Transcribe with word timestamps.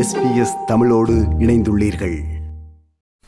SBS 0.00 0.64
தமிழோடு 0.66 1.12
இணைந்துள்ளீர்கள். 1.12 2.22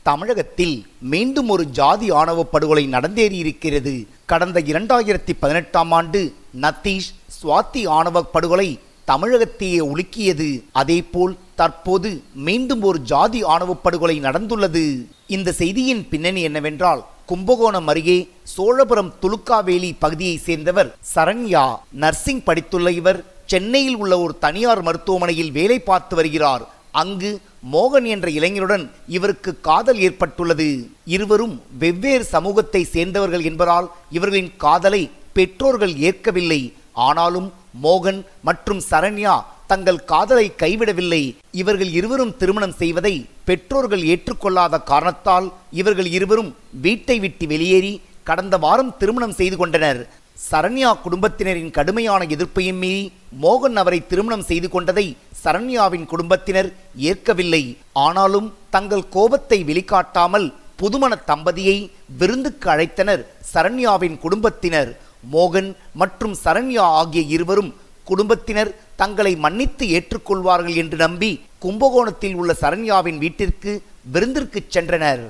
தமிழகத்தில் 0.02 0.86
மீண்டும் 1.00 1.48
ஒரு 1.48 1.64
ஜாதி 1.64 2.10
ஆணவ 2.10 2.44
படுகொலை 2.44 2.88
நடந்தேறியிருக்கிறது 2.88 4.06
கடந்த 4.26 4.60
இரண்டாயிரத்தி 4.60 5.32
பதினெட்டாம் 5.40 5.92
ஆண்டு 5.92 6.34
நத்தீஷ் 6.60 7.14
சுவாதி 7.42 7.88
ஆணவ 7.88 8.22
படுகொலை 8.22 8.78
தமிழகத்தையே 9.06 9.80
உலுக்கியது. 9.80 10.62
அதேபோல் 10.72 11.36
தற்போது 11.54 12.22
மீண்டும் 12.34 12.82
ஒரு 12.82 13.00
ஜாதி 13.00 13.42
ஆணவ 13.42 13.74
படுகொலை 13.74 14.20
நடந்துள்ளது. 14.20 15.06
இந்த 15.26 15.52
செய்தியின் 15.52 16.08
பின்னணி 16.08 16.42
என்னவென்றால் 16.42 17.04
கும்பகோணம் 17.26 17.86
அருகே 17.86 18.28
சோழபுரம் 18.42 19.12
துலுக்காவேலி 19.22 19.92
பகுதியைச் 19.98 20.42
சேர்ந்தவர் 20.42 20.96
சரண்யா. 21.14 21.76
நர்சிங் 21.92 22.40
படித்துள்ள 22.40 22.88
இவர் 22.88 23.31
சென்னையில் 23.52 23.96
உள்ள 24.02 24.14
ஒரு 24.24 24.34
தனியார் 24.44 24.82
மருத்துவமனையில் 24.88 25.54
வேலை 25.56 25.78
பார்த்து 25.88 26.14
வருகிறார். 26.18 26.62
அங்கு 27.00 27.30
மோகன் 27.72 28.06
என்ற 28.14 28.26
இளைஞருடன் 28.38 28.84
இவருக்கு 29.16 29.50
காதல் 29.68 30.00
ஏற்பட்டுள்ளது. 30.06 30.68
இருவரும் 31.16 31.54
வெவ்வேறு 31.82 32.24
சமூகத்தை 32.34 32.82
சேர்ந்தவர்கள் 32.94 33.44
என்பதால் 33.50 33.86
இவர்களின் 34.16 34.52
காதலை 34.64 35.02
பெற்றோர்கள் 35.36 35.94
ஏற்கவில்லை. 36.08 36.60
ஆனாலும் 37.08 37.48
மோகன் 37.84 38.20
மற்றும் 38.48 38.80
சரண்யா 38.90 39.34
தங்கள் 39.70 40.00
காதலை 40.12 40.46
கைவிடவில்லை. 40.62 41.22
இவர்கள் 41.60 41.90
இருவரும் 41.98 42.34
திருமணம் 42.40 42.78
செய்வதை 42.80 43.14
பெற்றோர்கள் 43.48 44.02
ஏற்றுக்கொள்ளாத 44.12 44.82
காரணத்தால் 44.90 45.46
இவர்கள் 45.80 46.10
இருவரும் 46.18 46.50
வீட்டை 46.86 47.16
விட்டு 47.24 47.46
வெளியேறி 47.52 47.92
கடந்த 48.30 48.56
வாரம் 48.64 48.92
திருமணம் 49.00 49.38
செய்து 49.38 49.56
கொண்டனர். 49.60 50.00
சரண்யா 50.36 50.90
குடும்பத்தினரின் 51.04 51.74
கடுமையான 51.76 52.22
எதிர்ப்பையும் 52.34 52.80
மீறி 52.82 53.04
மோகன் 53.42 53.76
அவரை 53.82 53.98
திருமணம் 54.10 54.46
செய்து 54.48 54.68
கொண்டதை 54.74 55.04
சரண்யாவின் 55.42 56.06
குடும்பத்தினர் 56.12 56.68
ஏற்கவில்லை. 57.10 57.62
ஆனாலும் 58.06 58.48
தங்கள் 58.74 59.04
கோபத்தை 59.16 59.58
வெளிக்காட்டாமல் 59.68 60.46
புதுமண 60.80 61.12
தம்பதியை 61.30 61.76
விருந்துக்கு 62.20 62.68
அழைத்தனர் 62.74 63.22
சரண்யாவின் 63.52 64.16
குடும்பத்தினர். 64.24 64.90
மோகன் 65.34 65.70
மற்றும் 66.00 66.36
சரண்யா 66.44 66.84
ஆகிய 67.00 67.22
இருவரும் 67.36 67.70
குடும்பத்தினர் 68.10 68.70
தங்களை 69.02 69.32
மன்னித்து 69.44 69.84
ஏற்றுக்கொள்வார்கள் 69.96 70.78
என்று 70.82 70.96
நம்பி 71.04 71.30
கும்பகோணத்தில் 71.64 72.36
உள்ள 72.40 72.52
சரண்யாவின் 72.62 73.18
வீட்டிற்கு 73.24 73.72
விருந்திற்கு 74.14 74.60
சென்றனர். 74.74 75.22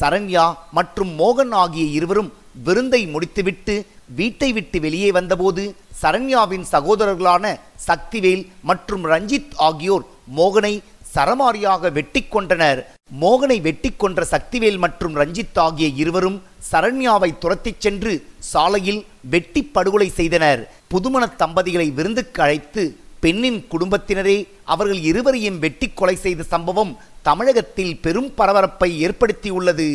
சரண்யா 0.00 0.44
மற்றும் 0.78 1.10
மோகன் 1.20 1.54
ஆகிய 1.62 1.84
இருவரும் 1.98 2.30
விருந்தை 2.66 3.00
முடித்துவிட்டு 3.14 3.74
வீட்டை 4.18 4.48
விட்டு 4.56 4.78
வெளியே 4.84 5.10
வந்தபோது 5.18 5.62
சரண்யாவின் 6.02 6.64
சகோதரர்களான 6.72 7.44
சக்திவேல் 7.88 8.44
மற்றும் 8.70 9.04
ரஞ்சித் 9.12 9.54
ஆகியோர் 9.68 10.06
மோகனை 10.38 10.74
சரமாரியாக 11.14 11.90
வெட்டி 11.96 12.20
கொண்டனர் 12.22 12.80
மோகனை 13.22 13.56
வெட்டி 13.66 13.90
கொன்ற 13.92 14.26
சக்திவேல் 14.32 14.78
மற்றும் 14.84 15.14
ரஞ்சித் 15.20 15.58
ஆகிய 15.64 15.86
இருவரும் 16.02 16.38
சரண்யாவை 16.70 17.30
துரத்திச் 17.42 17.82
சென்று 17.84 18.12
சாலையில் 18.50 19.00
வெட்டி 19.32 19.62
படுகொலை 19.76 20.08
செய்தனர். 20.18 20.60
புதுமண 20.92 21.22
தம்பதிகளை 21.42 21.88
விருந்துக்கு 21.98 22.42
அழைத்து 22.46 22.82
பெண்ணின் 23.24 23.60
குடும்பத்தினரே 23.72 24.38
அவர்கள் 24.74 25.00
இருவரையும் 25.10 25.58
வெட்டி 25.64 25.88
கொலை 25.88 26.16
செய்த 26.24 26.42
சம்பவம் 26.54 26.92
தமிழகத்தில் 27.28 27.94
பெரும் 28.04 28.30
பரபரப்பை 28.38 28.90
ஏற்படுத்தியுள்ளது. 29.06 29.88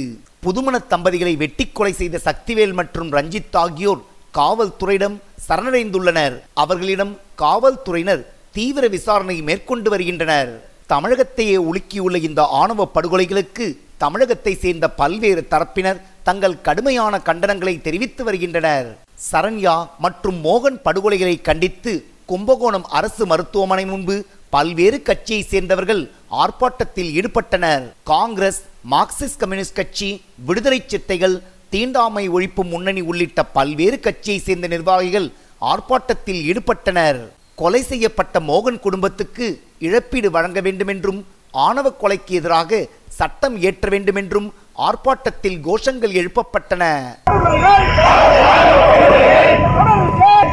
புதுமண 0.46 0.76
தம்பதிகளை 0.92 1.34
வெட்டி 1.42 1.66
கொலை 1.68 1.94
செய்த 2.00 2.20
சக்திவேல் 2.28 2.74
மற்றும் 2.80 3.10
ரஞ்சித் 3.18 3.56
ஆகியோர் 3.64 4.02
காவல்துறையிடம் 4.38 5.16
சரணடைந்துள்ளனர். 5.48 6.36
அவர்களிடம் 6.64 7.14
காவல்துறையினர் 7.44 8.24
தீவிர 8.58 8.86
விசாரணை 8.96 9.38
மேற்கொண்டு 9.48 9.90
வருகின்றனர். 9.94 10.52
தமிழகத்தையே 10.94 11.58
உலுக்கியுள்ள 11.70 12.18
இந்த 12.28 12.42
ஆணவ 12.62 12.88
படுகொலைகளுக்கு 12.96 13.66
தமிழகத்தை 14.04 14.54
சேர்ந்த 14.64 14.86
பல்வேறு 15.00 15.42
தரப்பினர் 15.54 16.02
தங்கள் 16.28 16.62
கடுமையான 16.68 17.22
கண்டனங்களை 17.30 17.76
தெரிவித்து 17.88 18.24
வருகின்றனர். 18.24 18.88
சரண்யா 19.32 19.76
மற்றும் 20.06 20.38
மோகன் 20.46 20.80
படுகொலைகளை 20.86 21.36
கண்டித்து 21.50 21.94
கும்பகோணம் 22.32 22.88
அரசு 23.00 23.24
மருத்துவமனை 23.32 23.86
முன்பு 23.94 24.16
பல்வேறு 24.54 24.98
கட்சியை 25.02 25.42
சேர்ந்தவர்கள் 25.46 26.02
ஆர்ப்பாட்டத்தில் 26.42 27.12
ஈடுபட்டனர் 27.18 27.86
காங்கிரஸ் 28.08 28.60
மார்க்சிஸ்ட் 28.86 29.40
கம்யூனிஸ்ட் 29.42 29.78
கட்சி 29.78 30.10
விடுதலை 30.46 30.80
சிட்டைகள் 30.86 31.36
தீண்டாமை 31.74 32.26
ஒழிப்பு 32.32 32.64
முன்னணி 32.66 33.02
உள்ளிட்ட 33.04 33.44
பல்வேறு 33.56 33.98
கட்சியை 34.00 34.40
சேர்ந்த 34.40 34.68
நிர்வாகிகள் 34.68 35.28
ஆர்ப்பாட்டத்தில் 35.62 36.42
ஈடுபட்டனர் 36.50 37.20
கொலை 37.58 37.82
செய்யப்பட்ட 37.84 38.40
மோகன் 38.48 38.80
குடும்பத்துக்கு 38.80 39.46
இழப்பீடு 39.82 40.30
வழங்க 40.32 40.62
வேண்டுமென்றும் 40.62 41.22
ஆணவ 41.60 41.88
கொலைக்கு 41.96 42.34
எதிராக 42.40 42.80
சட்டம் 43.18 43.56
இயற்ற 43.58 43.90
வேண்டுமென்றும் 43.90 44.50
ஆர்ப்பாட்டத்தில் 44.82 45.60
கோஷங்கள் 45.62 46.18
எழுப்பப்பட்டன 46.22 46.84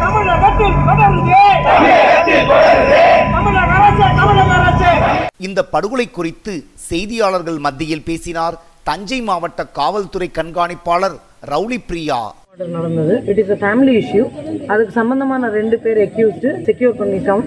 தமிழகத்தில் 0.03 0.79
தொடருதே 0.87 1.43
தமிழக 3.27 3.73
அரசு 3.79 4.07
தமிழக 4.19 4.51
அரசு 4.59 4.91
இந்த 5.49 5.61
படுகொலை 5.75 6.07
குறித்து 6.11 6.55
செய்தியாளர்கள் 6.91 7.59
மத்தியில் 7.67 8.07
பேசினார் 8.11 8.59
தஞ்சை 8.89 9.19
மாவட்ட 9.31 9.61
காவல்துறை 9.81 10.29
கண்காணிப்பாளர் 10.39 11.19
ரவுலி 11.51 11.81
பிரியா. 11.89 12.21
நடந்தது. 12.75 13.15
It 13.31 13.39
is 13.43 13.53
a 13.55 13.57
family 13.63 13.93
issue 14.01 14.25
அதுக்கு 14.73 14.93
சம்பந்தமான 14.99 15.49
ரெண்டு 15.59 15.77
பேர் 15.85 15.99
அக்யூஸ்டு 16.05 16.49
செக்யூர் 16.67 16.99
பண்ணிட்டோம். 16.99 17.45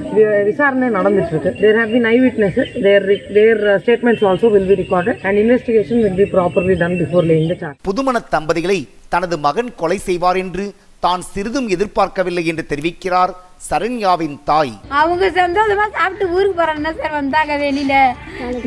விசாரணை 0.49 0.87
நடந்துட்டு 0.97 1.33
இருக்கு 1.33 1.51
there 1.61 1.77
have 1.79 1.91
been 1.95 2.07
eye 2.13 2.15
witnesses 2.23 2.71
there 2.85 3.05
their 3.37 3.61
statements 3.83 4.25
also 4.29 4.49
will 4.55 4.69
be 4.71 4.77
recorded 4.81 5.21
and 5.27 5.39
investigation 5.43 6.01
will 6.05 6.19
be 6.21 6.27
properly 6.35 6.77
done 6.83 6.97
before 7.03 7.27
laying 7.31 7.51
the 7.53 7.57
charge 7.63 7.79
புதுமண 7.89 8.23
தம்பதிகளை 8.35 8.79
தனது 9.15 9.37
மகன் 9.47 9.71
கொலை 9.83 9.99
செய்வார் 10.09 10.39
என்று 10.43 10.65
தான் 11.03 11.23
சிறிதும் 11.33 11.67
எதிர்பார்க்கவில்லை 11.75 12.43
என்று 12.51 12.63
தெரிவிக்கிறார் 12.69 13.31
சரண்யாவின் 13.67 14.35
தாய். 14.47 14.71
அவங்க 14.99 15.25
சந்தோஷமா 15.37 15.85
சாப்பிட்டு 15.97 16.25
ஊருக்கு 16.35 16.57
போறாங்கன்னா 16.59 16.91
சார் 16.99 17.15
வந்தாங்க 17.19 17.53
வெளியில? 17.63 17.93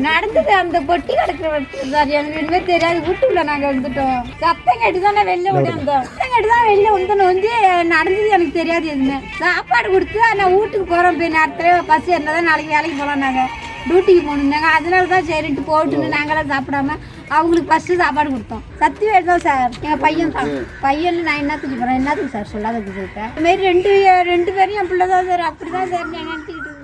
நடந்தது 0.05 0.51
அந்த 0.61 0.77
பொட்டி 0.89 1.13
கிடக்குற 1.19 1.51
சார் 1.93 2.13
எனக்கு 2.19 2.39
இனிமே 2.41 2.59
தெரியாது. 2.71 2.99
வீட்டுக்குள்ள 3.07 3.43
நாங்க 3.51 3.65
வந்துட்டோம். 3.71 4.17
சத்தம் 4.43 4.81
கேட்டு 4.83 5.01
தான் 5.05 5.29
வெளில 5.31 5.53
வந்தோம் 5.57 6.03
சத்தம் 6.09 6.33
கேட்டு 6.33 6.51
தான் 6.53 6.67
வெளில 6.71 6.87
வந்தோம் 6.97 7.23
வந்து 7.31 7.51
நடந்தது 7.93 8.29
எனக்கு 8.37 8.59
தெரியாது. 8.59 8.87
எதுவுமே 8.95 9.19
சாப்பாடு 9.41 9.89
கொடுத்து 9.95 10.19
நான் 10.41 10.55
வீட்டுக்கு 10.57 10.87
போறோம். 10.93 11.19
போய் 11.21 11.35
நேரத்துல 11.39 11.75
பஸ் 11.91 12.13
இருந்தாதான் 12.15 12.49
நாளைக்கு 12.51 12.75
வேலைக்கு 12.77 12.99
போலாம் 13.01 13.25
நாங்க. 13.27 13.43
டியூட்டிக்கு 13.83 14.21
போகணுன்னாங்க 14.25 14.69
அதனால 14.77 15.09
தான் 15.13 15.27
சரின்ட்டு 15.29 15.63
போட்டுன்னு 15.69 16.09
நாங்களாம் 16.15 16.51
சாப்பிடாம 16.53 16.95
அவங்களுக்கு 17.35 17.69
ஃபஸ்ட்டு 17.69 17.99
சாப்பாடு 18.01 18.29
கொடுத்தோம். 18.29 18.63
சத்தி 18.81 19.05
தான் 19.27 19.43
சார் 19.45 19.71
எங்கள் 19.77 20.01
பையன் 20.03 20.33
தான். 20.37 20.49
பையன் 20.85 21.19
நான் 21.27 21.41
என்னத்துக்கு 21.43 21.75
போகிறேன் 21.75 21.99
என்னத்துக்கு 21.99 22.33
சார் 22.35 22.51
சொல்லாததுக்கு 22.53 22.93
போயிட்டேன் 22.97 23.31
இதுமாரி 23.33 23.67
ரெண்டு 23.69 23.91
ரெண்டு 24.31 24.51
பேரும் 24.57 24.79
என் 24.81 24.89
பிள்ளை 24.91 25.07
தான் 25.13 25.29
சார் 25.29 25.43
அப்படி 25.49 25.71
தான் 25.71 25.91
சார் 25.93 26.07
நான் 26.07 26.27
நினச்சிக்கிட்டு 26.27 26.77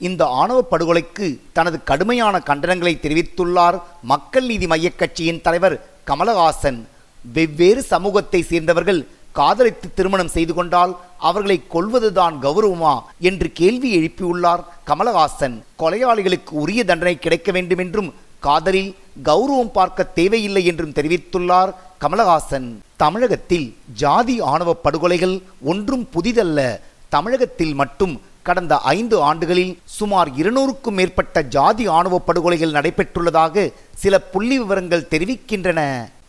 இந்த 0.00 0.22
ஆணவ 0.40 0.60
படுகொலைக்கு 0.70 1.26
தனது 1.58 1.76
கடுமையான 1.90 2.40
கண்டனங்களை 2.48 2.94
தெரிவித்துள்ளார் 3.04 3.76
மக்கள் 4.12 4.48
நீதி 4.50 4.66
மையக் 4.72 5.00
கட்சியின் 5.02 5.44
தலைவர் 5.46 5.76
கமலஹாசன். 6.10 6.80
வெவ்வேறு 7.24 7.82
சமூகத்தை 7.92 8.40
சேர்ந்தவர்கள் 8.48 8.98
காதலித்து 9.38 9.86
திருமணம் 9.94 10.32
செய்து 10.34 10.52
கொண்டால் 10.54 10.92
அவர்களை 11.28 11.56
கொல்வதுதான் 11.74 12.34
கௌரவமா 12.44 12.94
என்று 13.28 13.48
கேள்வி 13.60 13.90
எழுப்பியுள்ளார் 13.98 14.62
கமலஹாசன். 14.90 15.56
கொலையாளிகளுக்கு 15.80 16.52
உரிய 16.64 16.80
தண்டனை 16.90 17.16
கிடைக்க 17.24 17.50
வேண்டும் 17.56 17.82
என்றும் 17.84 18.10
காதலில் 18.46 18.90
கௌரவம் 19.28 19.72
பார்க்க 19.78 20.10
தேவையில்லை 20.18 20.62
என்றும் 20.70 20.96
தெரிவித்துள்ளார் 20.98 21.72
கமலஹாசன். 22.04 22.68
தமிழகத்தில் 23.02 23.66
ஜாதி 24.02 24.36
ஆணவ 24.52 24.70
படுகொலைகள் 24.84 25.36
ஒன்றும் 25.72 26.06
புதிதல்ல. 26.14 26.60
தமிழகத்தில் 27.16 27.74
மட்டும் 27.74 28.14
கடந்த 28.48 28.74
ஐந்து 28.96 29.16
ஆண்டுகளில் 29.28 29.72
சுமார் 29.98 30.30
இருநூறுக்கும் 30.40 30.98
மேற்பட்ட 30.98 31.42
ஜாதி 31.56 31.84
ஆணவ 31.98 32.14
படுகொலைகள் 32.26 32.76
நடைபெற்றுள்ளதாக 32.76 33.72
சில 34.02 34.14
புள்ளி 34.32 34.56
விவரங்கள் 34.62 35.08
தெரிவிக்கின்றன. 35.10 35.80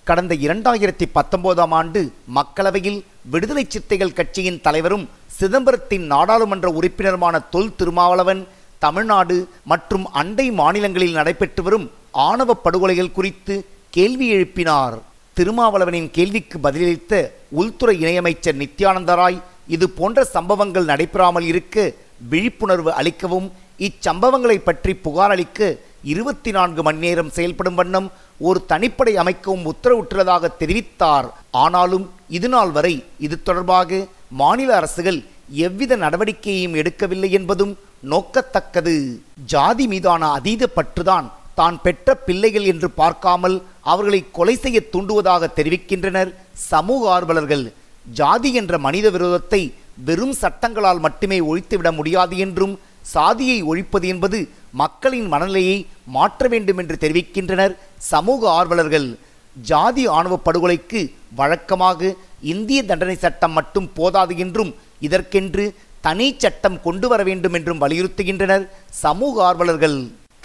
கடந்த 0.10 0.34
இரண்டாயிரத்தி 0.46 1.06
பத்தொன்பதாம் 1.14 1.74
ஆண்டு 1.78 2.02
மக்களவையில் 2.38 2.98
விடுதலை 3.32 3.64
சிறுத்தைகள் 3.68 4.18
கட்சியின் 4.20 4.60
தலைவரும் 4.66 5.06
சிதம்பரத்தின் 5.38 6.06
நாடாளுமன்ற 6.12 6.68
உறுப்பினருமான 6.80 7.36
தொல் 7.54 7.74
திருமாவளவன் 7.80 8.42
தமிழ்நாடு 8.84 9.38
மற்றும் 9.72 10.06
அண்டை 10.22 10.46
மாநிலங்களில் 10.60 11.18
நடைபெற்று 11.20 11.64
வரும் 11.68 11.88
ஆணவ 12.28 12.56
படுகொலைகள் 12.66 13.16
குறித்து 13.18 13.56
கேள்வி 13.98 14.28
எழுப்பினார். 14.36 14.96
திருமாவளவனின் 15.38 16.10
கேள்விக்கு 16.18 16.58
பதிலளித்த 16.66 17.14
உள்துறை 17.60 17.96
இணையமைச்சர் 18.04 18.62
நித்யானந்த 18.64 19.16
ராய் 19.22 19.40
இது 19.76 19.86
போன்ற 20.00 20.28
சம்பவங்கள் 20.36 20.90
நடைபெறாமல் 20.92 21.48
இருக்க 21.52 21.78
விழிப்புணர்வு 22.32 22.92
அளிக்கவும் 23.00 23.48
இச்சம்பவங்களை 23.88 24.58
பற்றி 24.64 24.94
புகாரளிக்க 25.06 25.60
இருபத்தி 26.14 26.52
நான்கு 26.58 26.82
மணி 26.88 27.00
நேரம் 27.06 27.32
செயல்படும் 27.36 27.78
வண்ணம் 27.80 28.08
ஒரு 28.48 28.60
தனிப்படை 28.72 29.14
அமைக்கவும் 29.22 29.68
உத்தரவிட்டுள்ளதாக 29.72 30.52
தெரிவித்தார். 30.62 31.28
ஆனாலும் 31.64 32.06
இதுநாள் 32.38 32.72
வரை 32.78 32.96
இது 33.26 33.36
தொடர்பாக 33.48 34.00
மாநில 34.42 34.70
அரசுகள் 34.80 35.20
எவ்வித 35.68 35.96
நடவடிக்கையையும் 36.04 36.78
எடுக்கவில்லை 36.82 37.30
என்பதும் 37.40 37.74
நோக்கத்தக்கது. 38.12 38.96
ஜாதி 39.54 39.86
மீதான 39.94 40.32
அதீத 40.38 40.70
பற்றுதான் 40.78 41.28
தான் 41.60 41.78
பெற்ற 41.84 42.16
பிள்ளைகள் 42.28 42.66
என்று 42.72 42.88
பார்க்காமல் 43.02 43.58
அவர்களை 43.92 44.22
கொலை 44.38 44.56
செய்ய 44.64 44.80
தூண்டுவதாக 44.94 45.50
தெரிவிக்கின்றனர் 45.58 46.32
சமூக 46.72 47.02
ஆர்வலர்கள். 47.18 47.66
ஜாதி 48.20 48.50
என்ற 48.62 48.78
மனித 48.86 49.10
விரோதத்தை 49.16 49.62
வெறும் 50.08 50.36
சட்டங்களால் 50.42 51.00
மட்டுமே 51.06 51.38
ஒழித்துவிட 51.50 51.90
முடியாது 52.00 52.36
என்றும் 52.46 52.74
சாதியை 53.14 53.58
ஒழிப்பது 53.72 54.06
என்பது 54.14 54.40
மக்களின் 54.82 55.28
மனநிலையை 55.34 55.78
மாற்ற 56.16 56.48
வேண்டும் 56.54 56.80
என்று 56.82 56.96
தெரிவிக்கின்றனர் 57.04 57.74
சமூக 58.12 58.42
ஆர்வலர்கள். 58.60 59.08
ஜாதி 59.56 60.04
ஆணவ 60.18 60.34
படுகொலைக்கு 60.48 61.02
வழக்கமாக 61.40 62.12
இந்திய 62.54 62.80
தண்டனை 62.90 63.16
சட்டம் 63.26 63.56
மட்டும் 63.58 63.88
போதாது 63.98 64.34
என்றும் 64.46 64.72
இதற்கென்று 65.08 65.66
தனி 66.08 66.28
சட்டம் 66.44 66.78
கொண்டு 66.86 67.08
வர 67.12 67.22
வேண்டும் 67.30 67.56
என்றும் 67.58 67.82
வலியுறுத்துகின்றனர் 67.84 68.66
சமூக 69.04 69.36
ஆர்வலர்கள். 69.50 69.98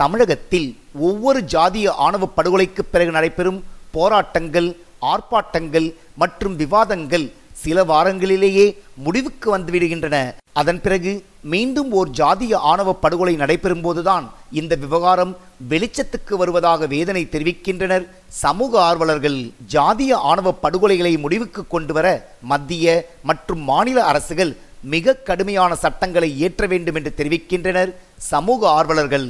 தமிழகத்தில் 0.03 0.69
ஒவ்வொரு 1.09 1.41
ஜாதிய 1.55 1.89
ஆணவ 2.07 2.29
படுகொலைக்கு 2.37 2.83
பிறகு 2.93 3.13
நடைபெறும் 3.17 3.61
போராட்டங்கள் 3.97 4.69
ஆர்ப்பாட்டங்கள் 5.13 5.89
மற்றும் 6.23 6.55
விவாதங்கள் 6.63 7.27
சில 7.63 7.85
வாரங்களிலேயே 7.93 8.67
முடிவுக்கு 9.05 9.49
வந்துவிடுகின்றன. 9.57 10.17
அதன் 10.61 10.81
பிறகு 10.85 11.13
மீண்டும் 11.53 11.91
ஓர் 11.99 12.09
ஜாதிய 12.21 12.55
ஆணவ 12.71 12.95
படுகொலை 13.03 13.35
நடைபெறும் 13.43 13.85
போதுதான் 13.87 14.25
இந்த 14.61 14.75
விவகாரம் 14.85 15.33
வெளிச்சத்துக்கு 15.73 16.35
வருவதாக 16.41 16.87
வேதனை 16.95 17.23
தெரிவிக்கின்றனர். 17.35 18.05
சமூக 18.43 18.73
ஆர்வலர்கள் 18.89 19.39
ஜாதிய 19.75 20.13
ஆணவ 20.31 20.55
படுகொலைகளை 20.65 21.13
முடிவுக்கு 21.25 21.63
கொண்டு 21.75 21.95
வர 21.99 22.09
மத்திய 22.53 22.97
மற்றும் 23.31 23.63
மாநில 23.71 23.99
அரசுகள் 24.11 24.53
மிக 24.95 25.17
கடுமையான 25.29 25.73
சட்டங்களை 25.85 26.29
இயற்ற 26.37 26.67
வேண்டும் 26.73 26.99
என்று 27.01 27.13
தெரிவிக்கின்றனர். 27.17 27.91
சமூக 28.33 28.69
ஆர்வலர்கள் 28.79 29.27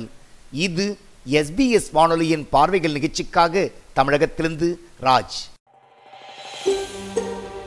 இது 0.67 0.87
எஸ்பிஎஸ் 1.39 1.91
வானொலியின் 1.97 2.45
பார்வைகள் 2.55 2.97
நிகழ்ச்சிக்காக 2.99 3.71
தமிழகத்திலிருந்து 3.99 4.69
ராஜ். 5.09 5.39